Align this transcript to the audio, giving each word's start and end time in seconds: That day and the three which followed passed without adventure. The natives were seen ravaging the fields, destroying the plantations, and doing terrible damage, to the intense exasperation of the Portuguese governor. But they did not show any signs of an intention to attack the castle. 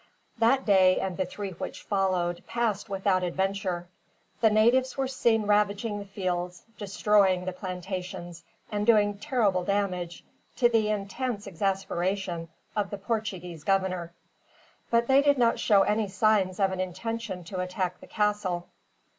That 0.39 0.65
day 0.65 0.97
and 0.99 1.15
the 1.15 1.27
three 1.27 1.51
which 1.51 1.83
followed 1.83 2.43
passed 2.47 2.89
without 2.89 3.21
adventure. 3.21 3.87
The 4.39 4.49
natives 4.49 4.97
were 4.97 5.07
seen 5.07 5.43
ravaging 5.45 5.99
the 5.99 6.05
fields, 6.05 6.63
destroying 6.75 7.45
the 7.45 7.53
plantations, 7.53 8.43
and 8.71 8.87
doing 8.87 9.19
terrible 9.19 9.63
damage, 9.63 10.25
to 10.55 10.69
the 10.69 10.89
intense 10.89 11.45
exasperation 11.45 12.49
of 12.75 12.89
the 12.89 12.97
Portuguese 12.97 13.63
governor. 13.63 14.11
But 14.89 15.05
they 15.05 15.21
did 15.21 15.37
not 15.37 15.59
show 15.59 15.83
any 15.83 16.07
signs 16.07 16.59
of 16.59 16.71
an 16.71 16.79
intention 16.79 17.43
to 17.43 17.59
attack 17.59 17.99
the 17.99 18.07
castle. 18.07 18.69